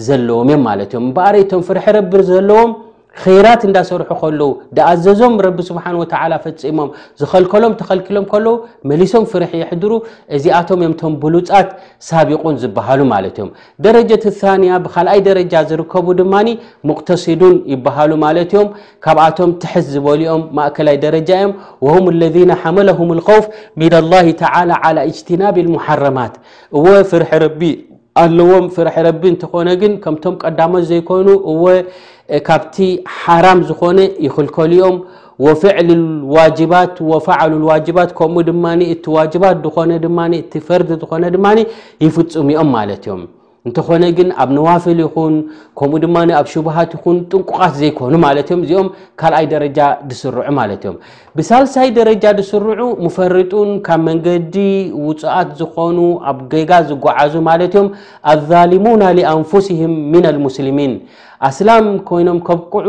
ዘለዎም 0.09 0.49
እዮም 0.55 0.65
ማለት 0.71 0.91
እዮም 0.95 1.05
እምበኣርቶም 1.09 1.65
ፍርሒ 1.71 1.85
ረቢ 1.99 2.13
ዘለዎም 2.33 2.73
ከራት 3.21 3.63
እንዳሰርሑ 3.67 4.07
ከለዉ 4.21 4.49
ድኣዘዞም 4.77 5.35
ረቢ 5.47 5.59
ስብሓን 5.69 5.97
ወተ 6.01 6.15
ፈፂሞም 6.45 6.89
ዝኸልከሎም 7.21 7.75
ተኸልኪሎም 7.81 8.27
ከለዉ 8.33 8.55
መሊሶም 8.91 9.25
ፍርሒ 9.31 9.51
ይሕድሩ 9.63 9.93
እዚኣቶም 10.37 10.83
ዮምቶም 10.87 11.15
ብሉፃት 11.23 11.69
ሳቢቁን 12.09 12.57
ዝብሃሉ 12.63 13.01
ማለት 13.15 13.37
እዮም 13.39 13.51
ደረጀት 13.87 14.25
ንያ 14.63 14.73
ብካልኣይ 14.85 15.21
ደረጃ 15.29 15.53
ዝርከቡ 15.71 16.07
ድማ 16.21 16.35
ሙቅተሲዱን 16.89 17.57
ይብሃሉ 17.73 18.11
ማለት 18.27 18.51
ዮም 18.59 18.69
ካብኣቶም 19.05 19.51
ትሕስ 19.63 19.87
ዝበልኦም 19.95 20.43
ማእከላይ 20.59 20.97
ደረጃ 21.07 21.31
እዮም 21.41 21.53
ወም 21.89 22.05
ለذ 22.21 22.37
ሓመለም 22.63 23.11
ከውፍ 23.29 23.47
ሚደ 23.83 23.95
ላ 24.13 24.17
ተላ 24.43 24.71
ላ 24.97 25.07
እጅትናብ 25.11 25.57
ሙሓረማት 25.75 26.35
እወ 26.79 26.87
ፍርሒ 27.13 27.33
ረቢ 27.47 27.61
ኣለዎም 28.21 28.67
ፍር 28.75 28.89
ረቢ 29.07 29.23
እንትኾነ 29.31 29.69
ግን 29.81 29.95
ከምቶም 30.05 30.35
ቀዳሞት 30.43 30.85
ዘይኮኑ 30.91 31.27
ካብቲ 32.47 32.77
ሓራም 33.21 33.61
ዝኾነ 33.69 33.99
ይኽልከልኦም 34.27 34.97
ወፍዕል 35.45 35.89
ልዋጅባት 36.01 36.97
ወፍዓል 37.13 37.55
ዋጅባት 37.71 38.11
ከምኡ 38.19 38.45
ድማኒ 38.51 38.81
እቲ 38.97 39.05
ዋጅባት 39.19 39.57
ዝኮነ 39.65 39.91
ድማ 40.05 40.19
እቲ 40.43 40.53
ፈርድ 40.69 40.91
ዝኮነ 41.03 41.25
ድማኒ 41.37 41.59
ይፍፁም 42.07 42.49
ኦም 42.63 42.71
ማለት 42.77 43.03
እዮም 43.09 43.23
እንተኾነ 43.69 44.05
ግን 44.19 44.29
ኣብ 44.43 44.49
ነዋፍል 44.57 44.99
ይኹን 45.05 45.35
ከምኡ 45.79 45.99
ድማ 46.03 46.17
ኣብ 46.41 46.47
ሽብሃት 46.53 46.91
ይኹን 46.97 47.17
ጥንቁቃት 47.31 47.73
ዘይኮኑ 47.81 48.13
ማለት 48.25 48.47
እዮም 48.51 48.61
እዚኦም 48.65 48.89
ካልኣይ 49.21 49.47
ደረጃ 49.53 49.79
ድስርዑ 50.11 50.39
ማለት 50.59 50.83
እዮም 50.85 50.97
ብሳልሳይ 51.39 51.89
ደረጃ 51.99 52.25
ዝስርዑ 52.39 52.83
ምፈርጡን 53.05 53.71
ካብ 53.87 54.01
መንገዲ 54.09 54.57
ውፅኣት 55.07 55.49
ዝኮኑ 55.61 55.99
ኣብ 56.33 56.39
ገጋ 56.53 56.71
ዝጓዓዙ 56.91 57.35
ማለት 57.51 57.73
እዮም 57.77 57.89
ኣዛሊሙና 58.35 59.03
ኣንፍስህም 59.35 59.95
ምና 60.13 60.25
ልሙስልሚን 60.37 60.93
ኣስላም 61.49 61.87
ኮይኖም 62.11 62.39
ከብቅዑ 62.49 62.89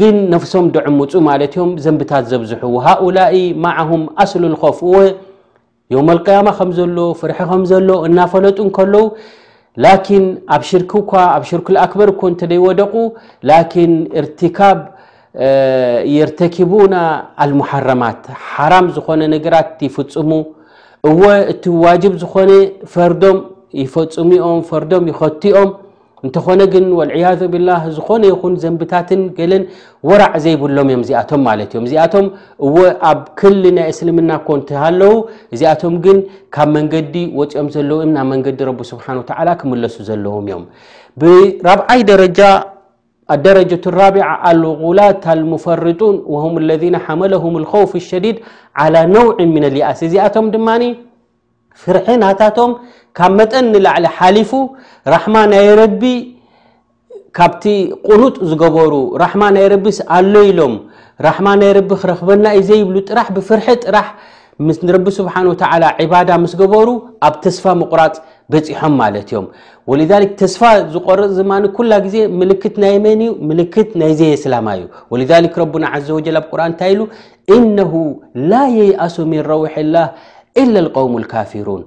ግን 0.00 0.16
ነፍሶም 0.34 0.66
ድዕምፁ 0.74 1.12
ማለት 1.28 1.52
ዮም 1.60 1.70
ዘንብታት 1.84 2.24
ዘብዝሑ 2.32 2.62
ሃኡላ 2.88 3.18
ማዓሁም 3.66 4.02
ኣስሊ 4.24 4.44
ንኮፍእወ 4.52 4.96
ዮም 5.96 6.06
አልቅያማ 6.16 6.48
ከም 6.60 6.70
ዘሎ 6.76 6.96
ፍርሒ 7.22 7.32
ከምዘሎ 7.48 7.88
እናፈለጡ 8.08 8.58
ከለዉ 8.76 9.02
ላኪን 9.84 10.24
ኣብ 10.54 10.62
ሽርክ 10.70 10.92
እኳ 11.02 11.10
ኣብ 11.36 11.44
ሽርክ 11.50 11.68
ኣክበርእኮ 11.84 12.20
እንተደይወደቑ 12.32 12.92
ላኪን 13.50 13.92
እርትካብ 14.20 14.78
የርተኪቡና 16.16 16.96
ኣልሙሓረማት 17.44 18.22
ሓራም 18.50 18.86
ዝኾነ 18.96 19.20
ነገራት 19.34 19.78
ይፍፅሙ 19.86 20.30
እዎ 21.10 21.20
እቲ 21.54 21.64
ዋጅብ 21.84 22.12
ዝኾነ 22.22 22.50
ፈርዶም 22.92 23.38
ይፈፅሙኦም 23.82 24.60
ፈርዶም 24.70 25.04
ይኸትኦም 25.12 25.70
እንተኾነ 26.24 26.60
ግን 26.74 26.84
ወልዕያ 26.98 27.28
ብላህ 27.52 27.80
ዝኾነ 27.96 28.22
ይኹን 28.32 28.54
ዘንብታትን 28.62 29.22
ገለን 29.38 29.62
ወራዕ 30.08 30.34
ዘይብሎም 30.44 30.88
እዮም 30.92 31.02
እዚኣቶም 31.04 31.40
ማለት 31.48 31.70
እዮም 31.72 31.86
እዚኣቶም 31.88 32.26
እዎ 32.66 32.76
ኣብ 33.10 33.20
ክሊ 33.40 33.62
ናይ 33.78 33.88
እስልምና 33.92 34.30
ኮንቲ 34.48 34.68
ሃለዉ 34.82 35.12
እዚኣቶም 35.54 35.96
ግን 36.06 36.18
ካብ 36.56 36.68
መንገዲ 36.76 37.14
ወፂኦም 37.40 37.68
ዘለዉ 37.76 37.98
ናብ 38.16 38.26
መንገዲ 38.32 38.58
ረብ 38.68 38.80
ስብሓን 38.92 39.18
ወ 39.20 39.24
ተላ 39.30 39.48
ክምለሱ 39.62 39.96
ዘለዎም 40.10 40.46
እዮም 40.50 40.64
ብራብዓይ 41.22 42.02
ደረጃ 42.12 42.40
ኣደረጀት 43.34 43.84
ራቢዓ 44.02 44.26
ኣልغላት 44.50 45.22
ልሙፈርጡን 45.40 46.16
ወም 46.34 46.54
ለ 46.68 46.72
ሓመለም 47.06 47.54
ከውፍ 47.72 47.92
ሸዲድ 48.10 48.38
ዓላ 48.82 48.96
ነውዕን 49.16 49.50
ምን 49.56 49.64
ልየኣስ 49.76 50.00
እዚኣቶም 50.08 50.48
ድማኒ 50.54 50.82
ፍርሒ 51.82 52.06
ናታቶም 52.22 52.72
ካብ 53.18 53.32
መጠን 53.38 53.66
ንላዕሊ 53.74 54.06
ሓሊፉ 54.18 54.50
ራሕማ 55.14 55.36
ናይ 55.52 55.68
ረቢ 55.80 56.02
ካብቲ 57.38 57.64
ቁኑጥ 58.08 58.34
ዝገበሩ 58.50 58.92
ራሕማ 59.22 59.42
ናይ 59.56 59.66
ረቢ 59.74 59.86
ኣሎ 60.16 60.34
ኢሎም 60.50 60.74
ራሕማ 61.26 61.48
ናይ 61.62 61.70
ረቢ 61.78 61.90
ክረክበና 62.02 62.44
እዩ 62.58 62.64
ዘ 62.68 62.78
ይብሉ 62.80 62.96
ጥራሕ 63.10 63.28
ብፍርሒ 63.38 63.66
ጥራሕ 63.86 64.06
ምስ 64.66 64.76
ረቢ 64.94 65.06
ስብሓን 65.16 65.46
ተላ 65.60 65.84
ዕባዳ 66.02 66.30
ምስ 66.42 66.52
ገበሩ 66.60 66.88
ኣብ 67.26 67.34
ተስፋ 67.44 67.64
ምቁራፅ 67.80 68.14
በፂሖም 68.52 68.92
ማለት 69.00 69.28
እዮም 69.32 69.46
ወል 69.90 70.00
ተስፋ 70.40 70.60
ዝቆርፅ 70.92 71.30
ዝማኒ 71.38 71.64
ኩላ 71.76 71.92
ግዜ 72.04 72.16
ምልክት 72.40 72.74
ናይ 72.84 72.94
መን 73.04 73.22
እዩ 73.26 73.32
ምልክት 73.50 73.90
ናይ 74.02 74.12
ዘየስላማ 74.20 74.66
እዩ 74.76 74.84
ወልሊክ 75.14 75.56
ረቡና 75.62 75.86
ዘ 76.08 76.10
ወጀል 76.18 76.38
ኣብ 76.40 76.46
ቁርን 76.52 76.66
እንታይ 76.72 76.90
ኢሉ 76.96 77.00
እነሁ 77.58 77.92
ላ 78.52 78.62
የይኣሶም 78.78 79.32
ይረዊሐላ 79.38 79.94
ኢለ 80.62 80.76
ቆውም 80.96 81.14
ልካፊሩን 81.22 81.82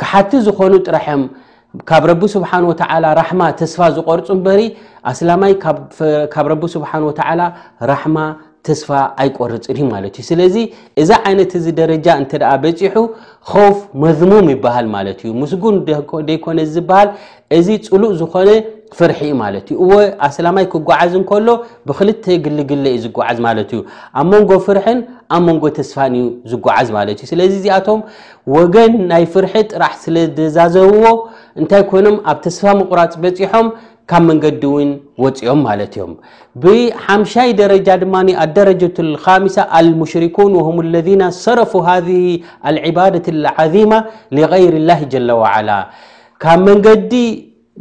ክሓቲ 0.00 0.30
ዝኾኑ 0.48 0.72
ጥራሕም 0.88 1.22
ካብ 1.88 2.04
ረቢ 2.10 2.22
ስብሓን 2.34 2.64
ወተዓላ 2.70 3.04
ራሕማ 3.20 3.42
ተስፋ 3.60 3.80
ዝቆርፁ 3.96 4.28
እንበሪ 4.36 4.60
ኣስላማይ 5.10 5.52
ካብ 6.34 6.46
ረቢ 6.52 6.62
ስብሓን 6.76 7.02
ወተዓላ 7.08 7.40
ራሕማ 7.92 8.16
ተስፋ 8.68 8.88
ኣይቆርፅን 9.22 9.78
ማለት 9.92 10.14
እዩ 10.20 10.24
ስለዚ 10.30 10.56
እዛ 11.00 11.10
ዓይነት 11.28 11.52
እዚ 11.58 11.66
ደረጃ 11.78 12.06
እንተኣ 12.20 12.50
በፂሑ 12.64 12.96
ከውፍ 13.50 13.78
መዝሙም 14.02 14.48
ይበሃል 14.54 14.86
ማለት 14.96 15.20
እዩ 15.24 15.30
ምስጉን 15.42 15.76
ዘይኮነ 16.30 16.58
ዝበሃል 16.74 17.08
እዚ 17.58 17.68
ፅሉእ 17.90 18.12
ዝኾነ 18.20 18.48
ፍርሒ 18.98 19.18
ኡ 19.28 19.30
ማለት 19.42 19.66
እዩ 19.72 19.78
እወ 19.86 19.92
ኣስላማይ 20.28 20.66
ክጓዓዝ 20.72 21.12
እንከሎ 21.20 21.48
ብክልተ 21.88 22.24
ግልግል 22.46 22.84
እዩ 22.92 22.98
ዝጓዓዝ 23.06 23.38
ማለት 23.48 23.70
እዩ 23.76 23.80
ኣብ 24.20 24.26
መንጎ 24.32 24.50
ፍርሕን 24.66 25.00
ኣብ 25.34 25.40
መንጎ 25.48 25.64
ተስፋን 25.78 26.14
እዩ 26.20 26.24
ዝጓዓዝ 26.50 26.88
ማለት 26.96 27.18
እዩ 27.22 27.26
ስለዚ 27.32 27.52
ዚኣቶም 27.64 28.00
ወገን 28.56 28.92
ናይ 29.10 29.24
ፍርሒ 29.32 29.52
ጥራሕ 29.72 29.92
ስለ 30.04 30.16
ዝዛዘብዎ 30.38 31.04
እንታይ 31.60 31.82
ኮይኖም 31.92 32.16
ኣብ 32.30 32.38
ተስፋ 32.46 32.62
ምቁራፅ 32.80 33.14
በፂሖም 33.24 33.68
ካብ 34.10 34.22
መንገዲ 34.30 34.62
እውን 34.70 34.88
ወፂኦም 35.22 35.60
ማለት 35.68 35.92
እዮም 35.96 36.12
ብሓምሻይ 36.62 37.50
ደረጃ 37.60 37.88
ድማ 38.02 38.14
ኣደረጀት 38.44 38.96
ልካሚሳ 39.10 39.56
አልሙሽሪኩን 39.80 40.54
ወም 40.60 40.78
ለና 40.94 41.22
ሰረፉ 41.44 41.72
ሃ 41.88 41.94
አልዕባደት 42.70 43.28
ዓዚማ 43.66 43.92
ሊገይር 44.38 44.74
ላ 44.88 44.98
ጀለ 45.14 45.28
ዋዓላ 45.42 45.70
ካብ 46.44 46.60
መንገዲ 46.70 47.14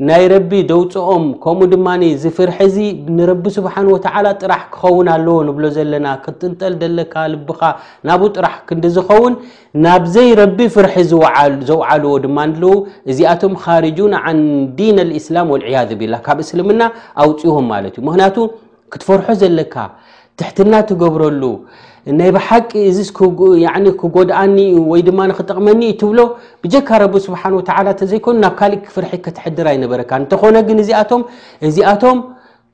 ናይ 0.08 0.26
ረቢ 0.32 0.52
ደውፅኦም 0.70 1.24
ከምኡ 1.44 1.66
ድማ 1.72 1.88
ዝፍርሒ 2.24 2.58
እዚ 2.68 2.76
ንረቢ 3.16 3.44
ስብሓን 3.56 3.88
ወተዓላ 3.94 4.28
ጥራሕ 4.42 4.62
ክኸውን 4.74 5.08
ኣለዎ 5.14 5.36
ንብሎ 5.48 5.64
ዘለና 5.78 6.08
ክጥንጠል 6.26 6.74
ዘለካ 6.82 7.16
ልብኻ 7.34 7.62
ናብኡ 8.10 8.30
ጥራሕ 8.36 8.56
ክንዲ 8.70 8.86
ዝኸውን 8.98 9.34
ናብዘይ 9.86 10.30
ረቢ 10.42 10.60
ፍርሒ 10.76 10.96
ዘውዓልዎ 11.70 12.14
ድማ 12.26 12.38
ንለዉ 12.52 12.74
እዚኣቶም 13.14 13.56
ካርጁን 13.64 14.14
ዓን 14.22 14.40
ዲን 14.80 15.00
ልእስላም 15.10 15.52
ወልዕያዙ 15.56 15.90
ብላ 16.04 16.14
ካብ 16.28 16.38
እስልምና 16.46 16.82
ኣውፅዎም 17.26 17.68
ማለት 17.74 17.94
እዩ 18.00 18.06
ምክንያቱ 18.10 18.38
ክትፈርሖ 18.94 19.28
ዘለካ 19.44 19.76
ትሕትና 20.42 20.74
ትገብረሉ 20.90 21.42
ናይ 22.18 22.30
ብሓቂ 22.36 22.70
እዚ 22.90 23.00
ክጎድኣኒዩ 24.02 24.74
ወይ 24.92 25.02
ድማ 25.08 25.20
ንክጠቕመኒዩ 25.30 25.92
ትብሎ 26.02 26.20
ብጀካ 26.64 26.90
ረቢ 27.04 27.14
ስብሓን 27.28 27.54
ወተዓላ 27.60 27.88
እተዘይኮኑ 27.96 28.36
ናብ 28.44 28.54
ካሊእ 28.60 28.82
ክፍርሒ 28.86 29.12
ከትሕድራ 29.26 29.66
ኣይነበረካ 29.74 30.12
እንተኾነ 30.22 30.56
ግን 30.68 30.78
እዚኣቶም 30.84 31.22
እዚኣቶም 31.70 32.18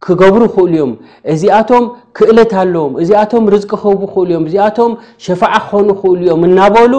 ክገብሩ 0.05 0.41
ይክእሉ 0.49 0.69
እዮም 0.73 0.91
እዚኣቶም 1.33 1.83
ክእለት 2.17 2.51
ኣለዎም 2.61 2.93
እዚኣቶም 3.03 3.43
ርዝቂ 3.53 3.71
ክቡ 3.83 4.01
ክእሉ 4.13 4.27
ዮም 4.35 4.45
እዚኣቶም 4.49 4.91
ሸፍዓ 5.25 5.53
ክኾኑ 5.65 5.87
ክእሉ 6.01 6.19
እዮም 6.25 6.41
እናበሉ 6.49 6.93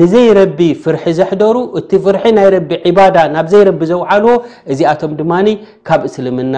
ንዘይረቢ 0.00 0.58
ፍርሒ 0.82 1.04
ዘሕደሩ 1.18 1.56
እቲ 1.80 1.90
ፍርሒ 2.04 2.22
ናይ 2.38 2.48
ረቢ 2.56 2.70
ዒባዳ 2.88 3.16
ናብ 3.36 3.46
ዘይረቢ 3.54 3.80
ዘውዓልዎ 3.92 4.34
እዚኣቶም 4.74 5.12
ድማኒ 5.20 5.48
ካብ 5.88 6.02
እስልምና 6.10 6.54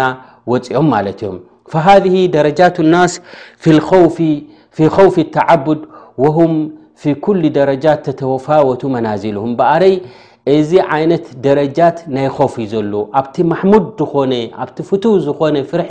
ወፂኦም 0.52 0.88
ማለት 0.94 1.20
እዮም 1.24 1.38
ሃ 1.84 1.94
ደረጃት 2.34 2.76
ናስ 2.94 3.12
ፊ 3.62 3.72
ልከውፊ 3.76 4.16
ፊ 4.76 4.84
ከውፍ 4.96 5.16
ተዓቡድ 5.34 5.80
ወሁም 6.22 6.52
ፊ 7.02 7.12
ኩሉ 7.24 7.42
ደረጃት 7.58 8.00
ተተወፋወቱ 8.06 8.82
መናዚሉም 8.94 9.50
በኣረይ 9.58 9.94
እዚ 10.54 10.70
ዓይነት 10.94 11.26
ደረጃት 11.44 11.98
ናይ 12.14 12.26
ኮፍ 12.38 12.54
ዘሎ 12.72 12.92
ኣብቲ 13.20 13.36
ማሕሙድ 13.52 13.84
ዝኾነ 14.00 14.32
ኣብቲ 14.62 14.78
ፍቱ 14.88 15.04
ዝኮነ 15.26 15.56
ፍርሒ 15.70 15.90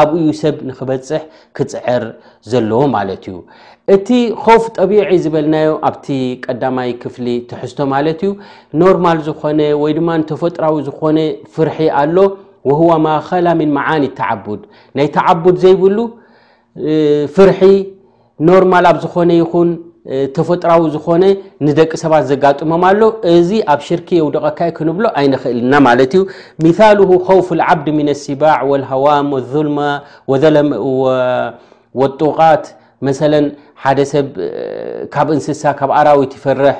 ኣብዩ 0.00 0.24
ሰብ 0.40 0.56
ንክበፅሕ 0.68 1.22
ክፅዕር 1.58 2.04
ዘለዎ 2.50 2.80
ማለት 2.96 3.24
እዩ 3.30 3.38
እቲ 3.94 4.06
ኮፍ 4.44 4.62
ጠቢዒ 4.76 5.02
ዝበልናዮ 5.24 5.70
ኣብቲ 5.88 6.06
ቀዳማይ 6.46 6.90
ክፍሊ 7.02 7.26
ተሕዝቶ 7.52 7.78
ማለት 7.94 8.20
እዩ 8.26 8.32
ኖርማል 8.82 9.20
ዝኾነ 9.28 9.60
ወይ 9.82 9.94
ድማ 9.98 10.08
ንተፈጥራዊ 10.22 10.76
ዝኮነ 10.88 11.18
ፍርሒ 11.56 11.78
ኣሎ 12.02 12.16
ወህዋ 12.70 12.90
ማኸላ 13.06 13.46
ምን 13.60 13.70
መዓኒ 13.78 14.04
ተዓቡድ 14.20 14.62
ናይ 14.98 15.06
ተዓቡድ 15.18 15.56
ዘይብሉ 15.64 15.98
ፍርሒ 17.36 17.60
ኖርማል 18.46 18.86
ኣብ 18.90 18.96
ዝኾነ 19.04 19.30
ይኹን 19.42 19.68
ተፈጥራዊ 20.36 20.82
ዝኾነ 20.94 21.24
ንደቂ 21.66 21.90
ሰባት 22.02 22.24
ዘጋጥሞም 22.30 22.82
ኣሎ 22.90 23.00
እዚ 23.34 23.50
ኣብ 23.72 23.80
ሽርኪ 23.86 24.08
የውደቐካ 24.18 24.58
ክንብሎ 24.76 25.04
ኣይንክእልና 25.20 25.72
ማለት 25.86 26.10
እዩ 26.18 26.22
ሚል 26.64 26.74
ከውፍ 27.28 27.48
ዓብድ 27.68 27.88
ሚን 27.98 28.08
ኣሲባዕ 28.14 28.56
ሃዋም 28.90 29.30
ልማ 29.68 29.78
ዘለጡቃት 30.42 32.64
መ 33.08 33.10
ሓደ 33.82 33.98
ሰብ 34.12 34.26
ካብ 35.14 35.28
እንስሳ 35.34 35.62
ካብ 35.80 35.90
ኣራዊት 35.98 36.32
ይፈርሕ 36.38 36.78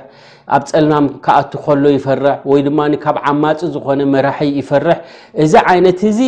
ኣብ 0.56 0.62
ፀልናም 0.70 1.04
ክኣቱ 1.24 1.52
ከሎ 1.64 1.84
ይፈርሕ 1.98 2.36
ወይ 2.50 2.60
ድማ 2.66 2.78
ካብ 3.04 3.16
ዓማፅ 3.30 3.60
ዝኾነ 3.74 4.00
መራሒ 4.14 4.50
ይፈርሕ 4.60 4.98
እዚ 5.42 5.52
ዓይነት 5.72 6.00
እዚ 6.10 6.20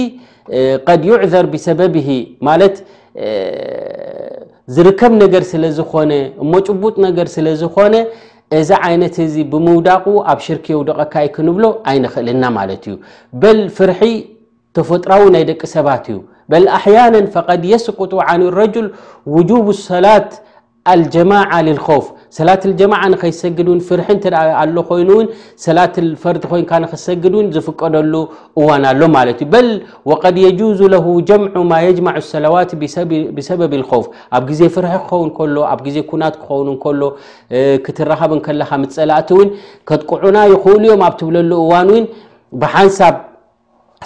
ቀድ 0.89 1.01
ይዕዘር 1.11 1.47
ብሰበብሂ 1.55 2.09
ማለት 2.49 2.75
ዝርከብ 4.75 5.13
ነገር 5.23 5.43
ስለ 5.53 5.65
ዝኾነ 5.77 6.13
እሞ 6.43 6.53
ጭቡጥ 6.69 6.95
ነገር 7.07 7.27
ስለ 7.37 7.47
ዝኮነ 7.63 7.95
እዚ 8.59 8.71
ዓይነት 8.87 9.17
እዚ 9.27 9.35
ብምውዳቁ 9.53 10.05
ኣብ 10.31 10.39
ሽርክው 10.47 10.81
ደቐካ 10.89 11.15
ይ 11.25 11.29
ክንብሎ 11.35 11.65
ኣይንክእልና 11.91 12.45
ማለት 12.59 12.85
እዩ 12.89 12.95
በል 13.43 13.61
ፍርሒ 13.77 14.03
ተፈጥሮዊ 14.77 15.25
ናይ 15.35 15.45
ደቂ 15.51 15.61
ሰባት 15.75 16.05
እዩ 16.13 16.19
በል 16.53 16.65
ኣሕያና 16.79 17.15
ፈቀድ 17.37 17.63
የስኩጡ 17.73 18.13
ን 18.43 18.49
ረጅል 18.61 18.87
ውጁብ 19.37 19.67
ሰላት 19.89 20.31
አልጀማዓ 20.93 21.51
ልኮውፍ 21.69 22.07
ሰላት 22.37 22.63
ልጀማዓ 22.71 23.03
ንከይሰግድ 23.13 23.67
እውን 23.71 23.81
ፍርሒ 23.87 24.07
እተ 24.17 24.25
ኣሎ 24.61 24.77
ኮይኑ 24.91 25.09
እውን 25.15 25.27
ሰላት 25.65 25.95
ልፈርቲ 26.09 26.43
ኮይንካ 26.51 26.73
ንክሰግድ 26.83 27.33
እውን 27.37 27.47
ዝፍቀደሉ 27.55 28.13
እዋን 28.61 28.85
ኣሎ 28.91 29.01
ማለት 29.17 29.39
እዩ 29.45 29.49
በል 29.55 29.69
ወቀድ 30.11 30.37
የጁዙ 30.45 30.81
ለ 30.93 30.97
ጀምዑ 31.31 31.57
ማ 31.71 31.81
የጅማዕ 31.87 32.19
ሰላዋት 32.35 32.71
ብሰበብ 33.39 33.73
ከውፍ 33.91 34.07
ኣብ 34.39 34.45
ግዜ 34.51 34.61
ፍርሒ 34.77 34.93
ክኸውን 35.07 35.31
ከሎ 35.39 35.57
ኣብ 35.73 35.83
ግዜ 35.87 35.97
ኩናት 36.11 36.37
ክኸውን 36.43 36.71
እከሎ 36.77 37.03
ክትረኸብን 37.87 38.43
ከለካ 38.47 38.71
ምፀላእቲ 38.85 39.29
እውን 39.39 39.51
ከጥቁዑና 39.91 40.39
ይክእሉ 40.55 40.83
ዮም 40.93 41.03
ኣብ 41.09 41.17
ትብለሉ 41.23 41.51
እዋን 41.67 41.91
እውን 41.95 42.05
ብሓንሳብ 42.63 43.15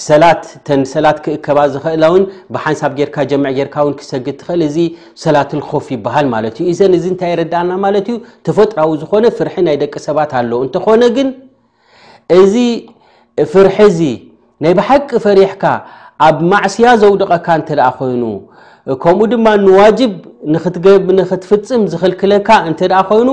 ሰላት 0.02 0.44
ተን 0.66 0.80
ሰላት 0.92 1.18
ክእከባ 1.24 1.58
ዝኽእላ 1.72 2.04
ውን 2.12 2.22
ብሓንሳብ 2.54 2.92
ጌርካ 2.98 3.16
ጀምዕ 3.30 3.52
ጌርካ 3.58 3.76
ውን 3.86 3.94
ክሰግድ 4.00 4.36
ትኽእል 4.40 4.62
እዚ 4.68 4.76
ሰላት 5.24 5.50
ልኮፍ 5.58 5.86
ይበሃል 5.94 6.26
ማለት 6.32 6.56
እዩ 6.62 6.66
ኢዘን 6.72 6.94
እዚ 6.98 7.04
እንታይ 7.12 7.30
ይረዳእና 7.32 7.70
ማለት 7.84 8.06
እዩ 8.12 8.16
ተፈጥራዊ 8.48 8.92
ዝኮነ 9.02 9.24
ፍርሒ 9.36 9.54
ናይ 9.68 9.76
ደቂ 9.82 9.94
ሰባት 10.08 10.32
ኣለዉ 10.40 10.58
እንተኮነ 10.66 11.02
ግን 11.18 11.28
እዚ 12.40 12.54
ፍርሒ 13.54 13.76
እዚ 13.92 14.00
ናይ 14.66 14.74
ብሓቂ 14.80 15.08
ፈሪሕካ 15.28 15.64
ኣብ 16.28 16.36
ማዕስያ 16.52 16.86
ዘውድቐካ 17.04 17.46
እንተ 17.62 17.70
ደኣ 17.80 17.88
ኮይኑ 18.02 18.22
ከምኡ 19.04 19.28
ድማ 19.34 19.46
ንዋጅብ 19.68 20.12
ንክትፍፅም 21.20 21.82
ዝኽልክለካ 21.94 22.48
እንተደኣ 22.70 23.00
ኮይኑ 23.12 23.30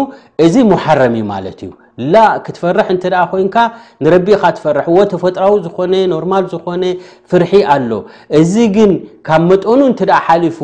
እዚ 0.47 0.55
መሓረም 0.73 1.15
ዩ 1.21 1.25
ማለት 1.35 1.59
እዩ 1.65 1.71
ላ 2.13 2.17
ክትፈርሕ 2.45 2.87
እንተ 2.93 3.03
ደኣ 3.13 3.23
ኮይንካ 3.31 3.57
ንረቢካ 4.03 4.43
ትፈርሕ 4.57 4.85
ዎ 4.95 4.99
ተፈጥራዊ 5.11 5.53
ዝኾነ 5.65 5.93
ኖርማል 6.13 6.45
ዝኾነ 6.53 6.83
ፍርሒ 7.31 7.51
ኣሎ 7.73 7.91
እዚ 8.39 8.53
ግን 8.75 8.91
ካብ 9.27 9.41
መጠኑ 9.49 9.79
እንተ 9.91 10.01
ደኣ 10.09 10.19
ሓሊፉ 10.27 10.59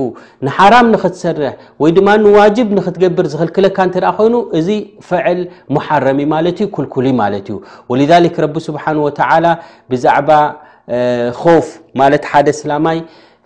ንሓራም 0.47 0.87
ንክትሰርሕ 0.95 1.53
ወይ 1.83 1.91
ድማ 1.97 2.07
ንዋጅብ 2.25 2.67
ንክትገብር 2.77 3.25
ዝኽልክለካ 3.33 3.77
እንተ 3.89 3.95
ኣ 4.11 4.13
ኮይኑ 4.19 4.35
እዚ 4.59 4.69
ፍዕል 5.09 5.41
መሓረሚ 5.77 6.19
ማለት 6.35 6.57
እዩ 6.63 6.69
ክልኩሉ 6.77 7.05
ማለት 7.21 7.45
እዩ 7.51 7.57
ወልዛሊክ 7.93 8.35
ረቢ 8.45 8.55
ስብሓን 8.69 8.99
ወተዓላ 9.05 9.45
ብዛዕባ 9.93 10.29
ኮፍ 11.43 11.67
ማለት 12.01 12.23
ሓደ 12.31 12.47
ስላማይ 12.63 12.97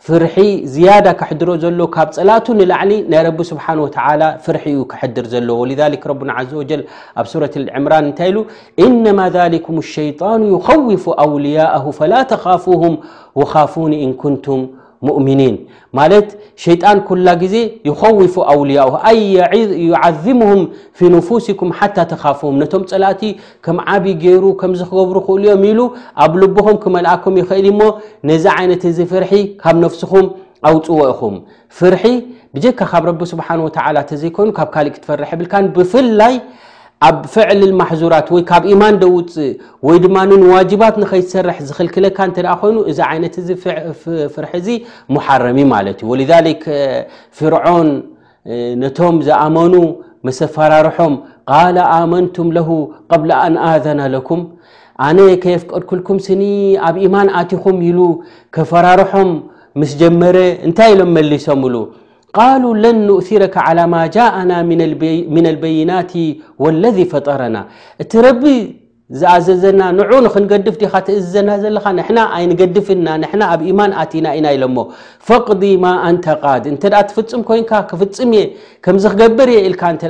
فرحي 0.07 0.51
زيادة 0.75 1.11
كحضر 1.19 1.49
ل 1.55 1.81
ካب 1.95 2.09
ጸلت 2.17 2.45
نلعل 2.59 2.91
ናي 3.11 3.19
رب 3.27 3.39
سبحانه 3.51 3.81
وتعالى 3.85 4.27
فرح 4.45 4.63
كحضر 4.91 5.25
ዘل 5.33 5.49
ولذلك 5.61 6.01
ربنا 6.11 6.31
عز 6.39 6.53
وجل 6.59 6.81
ب 7.23 7.25
سورة 7.33 7.53
العمران 7.61 8.05
ታይ 8.19 8.29
ل 8.35 8.37
إنما 8.85 9.25
ذلكم 9.39 9.75
الشيطان 9.85 10.39
يخوف 10.55 11.03
أولياءه 11.25 11.85
فلا 11.99 12.21
تخافوهم 12.33 12.93
وخافون 13.39 13.91
إن 14.05 14.11
كنتم 14.23 14.59
ኒን 15.27 15.53
ማለት 15.97 16.27
ሸይጣን 16.63 16.97
ኩላ 17.07 17.27
ግዜ 17.43 17.55
ይኸዊፉ 17.89 18.35
ኣውልያኡ 18.53 18.91
ኣይ 19.09 19.19
ይዓዝምሁም 19.85 20.61
ፊ 20.97 21.09
ንፉስኩም 21.15 21.69
ሓታ 21.79 21.97
ተካፍም 22.11 22.55
ነቶም 22.61 22.83
ፀላእቲ 22.91 23.21
ከም 23.65 23.77
ዓብዪ 23.95 24.13
ገይሩ 24.23 24.43
ከምዝክገብሩ 24.61 25.17
ይክእሉ 25.21 25.43
እዮም 25.47 25.63
ኢሉ 25.71 25.79
ኣብ 26.25 26.33
ልብኹም 26.41 26.77
ክመልኣኩም 26.83 27.35
ይኽእል 27.41 27.67
እሞ 27.73 27.81
ነዚ 28.29 28.45
ዓይነት 28.57 28.83
እዚ 28.91 28.99
ፍርሒ 29.13 29.33
ካብ 29.63 29.75
ነፍስኩም 29.85 30.27
ኣውፅዎ 30.71 30.99
ኢኹም 31.13 31.35
ፍርሒ 31.77 32.03
ብጀካ 32.55 32.79
ካብ 32.91 33.03
ረቢ 33.09 33.21
ስብሓን 33.33 33.59
ወተዓላ 33.67 33.97
እተዘይኮኑ 34.05 34.47
ካብ 34.59 34.69
ካሊእ 34.75 34.93
ክትፈርሐ 34.97 35.29
ይብልካ 35.35 35.53
ብፍላይ 35.77 36.33
ኣብ 37.07 37.15
ፍዕልማሕዙራት 37.33 38.27
ወይ 38.33 38.41
ካብ 38.49 38.63
ኢማን 38.71 38.95
ደውፅእ 39.01 39.47
ወይ 39.87 39.97
ድማ 40.03 40.17
ንንዋጅባት 40.29 40.95
ንከይትሰርሕ 41.01 41.57
ዝኽልክለካ 41.67 42.17
እንተ 42.27 42.37
ደኣ 42.45 42.53
ኮይኑ 42.61 42.77
እዚ 42.91 42.99
ዓይነት 43.09 43.35
እዚ 43.41 43.49
ፍርሒ 44.33 44.49
እዚ 44.59 44.67
ሙሓረሚ 45.15 45.57
ማለት 45.73 45.97
እዩ 46.03 46.07
ወልዛሊክ 46.11 46.61
ፍርዖን 47.39 47.89
ነቶም 48.83 49.15
ዝኣመኑ 49.27 49.73
መስፈራርሖም 50.29 51.13
ቃል 51.53 51.77
ኣመንቱም 51.95 52.49
ለሁ 52.57 52.69
ቅብላኣን 53.11 53.55
ኣዘና 53.69 54.01
ለኩም 54.15 54.43
ኣነ 55.07 55.17
ከየፍ 55.45 55.63
ቀድኩልኩም 55.73 56.17
ስኒ 56.27 56.43
ኣብ 56.89 56.95
ኢማን 57.07 57.29
ኣቲኹም 57.41 57.77
ኢሉ 57.89 57.99
ከፈራርሖም 58.57 59.31
ምስ 59.81 59.91
ጀመረ 60.03 60.37
እንታይ 60.67 60.91
ኢሎም 60.95 61.11
መሊሶምብሉ 61.17 61.75
ቃሉ 62.39 62.63
ለን 62.83 62.97
ንእረከ 63.07 63.55
ዓላ 63.69 63.79
ማ 63.93 64.03
ጃእና 64.15 64.51
ምና 64.69 65.45
ልበይናት 65.55 66.11
ወለذ 66.63 66.99
ፈጠረና 67.13 67.57
እቲ 68.03 68.11
ረቢ 68.25 68.43
ዝኣዘዘና 69.21 69.81
ንዑ 69.97 70.11
ንክንገድፍ 70.25 70.75
ዲካ 70.81 70.93
ትእዝዘና 71.07 71.49
ዘለካ 71.63 71.85
ንሕና 71.97 72.19
ኣይንገድፍና 72.35 73.07
ንሕና 73.23 73.41
ኣብ 73.53 73.61
ኢማን 73.71 73.93
ኣቲኢና 74.01 74.27
ኢና 74.37 74.45
ኢሎሞ 74.57 74.77
ፈቅዲ 75.29 75.63
ማ 75.83 75.93
ኣንተቃድ 76.09 76.63
እንተ 76.73 76.83
ኣ 76.99 77.03
ትፍፅም 77.09 77.41
ኮይንካ 77.49 77.71
ክፍፅም 77.89 78.31
እየ 78.37 78.43
ከምዚ 78.87 79.05
ክገበር 79.15 79.49
እየ 79.53 79.65
ኢልካ 79.69 79.81
እንተ 79.95 80.03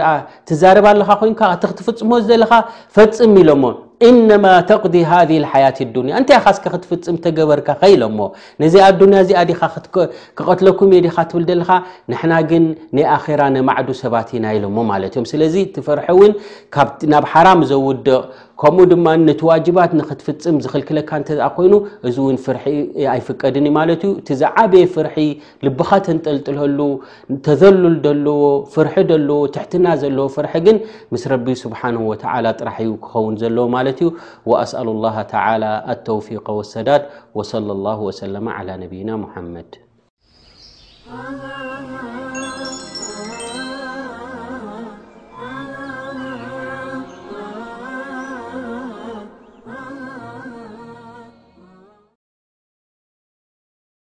ትዛርብ 0.50 0.88
ኣለኻ 0.92 1.10
ኮይንካ 1.22 1.42
እቲ 1.56 1.64
ክትፍፅሞ 1.72 2.12
ዘለካ 2.30 2.54
ፈፅም 2.98 3.34
ኢሎሞ 3.44 3.64
ኢነማ 4.10 4.46
ተቅዲ 4.70 4.96
ሃ 5.10 5.18
ሓያት 5.52 5.80
ዱንያ 5.96 6.14
እንታይ 6.20 6.38
ካስ 6.46 6.58
ክትፍፅም 6.64 7.18
ተገበርካ 7.26 7.68
ኸኢሎሞ 7.82 8.20
ነዚኣ 8.64 8.84
ያ 8.88 8.92
ዚኣ 9.30 9.42
ዲኻ 9.50 9.62
ክቐትለኩም 10.38 10.92
የ 10.96 11.00
ዲካ 11.06 11.18
ትብል 11.32 11.50
ለካ 11.62 11.72
ንሕና 12.12 12.34
ግን 12.52 12.66
ናይ 12.98 13.06
ኣራ 13.16 13.42
ነማዕዱ 13.58 13.90
ሰባት 14.04 14.30
ኢና 14.38 14.46
ኢሎሞ 14.60 14.78
ማለት 14.92 15.12
እዮም 15.16 15.28
ስለዚ 15.34 15.56
ቲ 15.76 15.84
ፍርሒ 15.88 16.08
እውን 16.16 16.32
ናብ 17.14 17.28
ሓራም 17.34 17.62
ዘውድቕ 17.74 18.16
ከምኡ 18.62 18.84
ድማ 18.90 19.06
ነቲ 19.28 19.40
ዋጅባት 19.50 19.92
ንክትፍፅም 20.00 20.56
ዝኽልክለካ 20.64 21.12
ተኣ 21.28 21.46
ኮይኑ 21.56 21.74
እዚ 22.08 22.18
ውን 22.26 22.36
ፍር 22.46 22.58
ኣይፍቀድን 23.14 23.68
ማለት 23.78 24.02
እዩ 24.08 24.12
እቲ 24.20 24.30
ዝዓበየ 24.42 24.84
ፍርሒ 24.96 25.16
ልብኻ 25.68 25.90
ተንጠልጥልሉ 26.08 26.80
ተዘልል 27.46 27.96
ዘለዎ 28.06 28.36
ፍርሒ 28.76 28.96
ለዎ 29.30 29.38
ትሕትና 29.56 29.88
ዘለዎ 30.04 30.28
ፍር 30.36 30.48
ግን 30.68 30.78
ምስ 31.16 31.24
ረቢ 31.34 31.48
ስብሓ 31.64 31.82
ወ 32.10 32.14
ጥራሕ 32.24 32.78
ዩ 32.88 32.92
ክኸውን 33.06 33.38
ዘለዎ 33.44 33.66
وأسأل 34.45 34.88
الله 34.88 35.21
تعالى 35.21 35.86
التوفيق 35.89 36.49
والسداد 36.49 37.06
وصلى 37.36 37.71
الله 37.71 37.99
وسلم 37.99 38.49
على 38.49 38.77
نبينا 38.77 39.17
محمد 39.17 39.80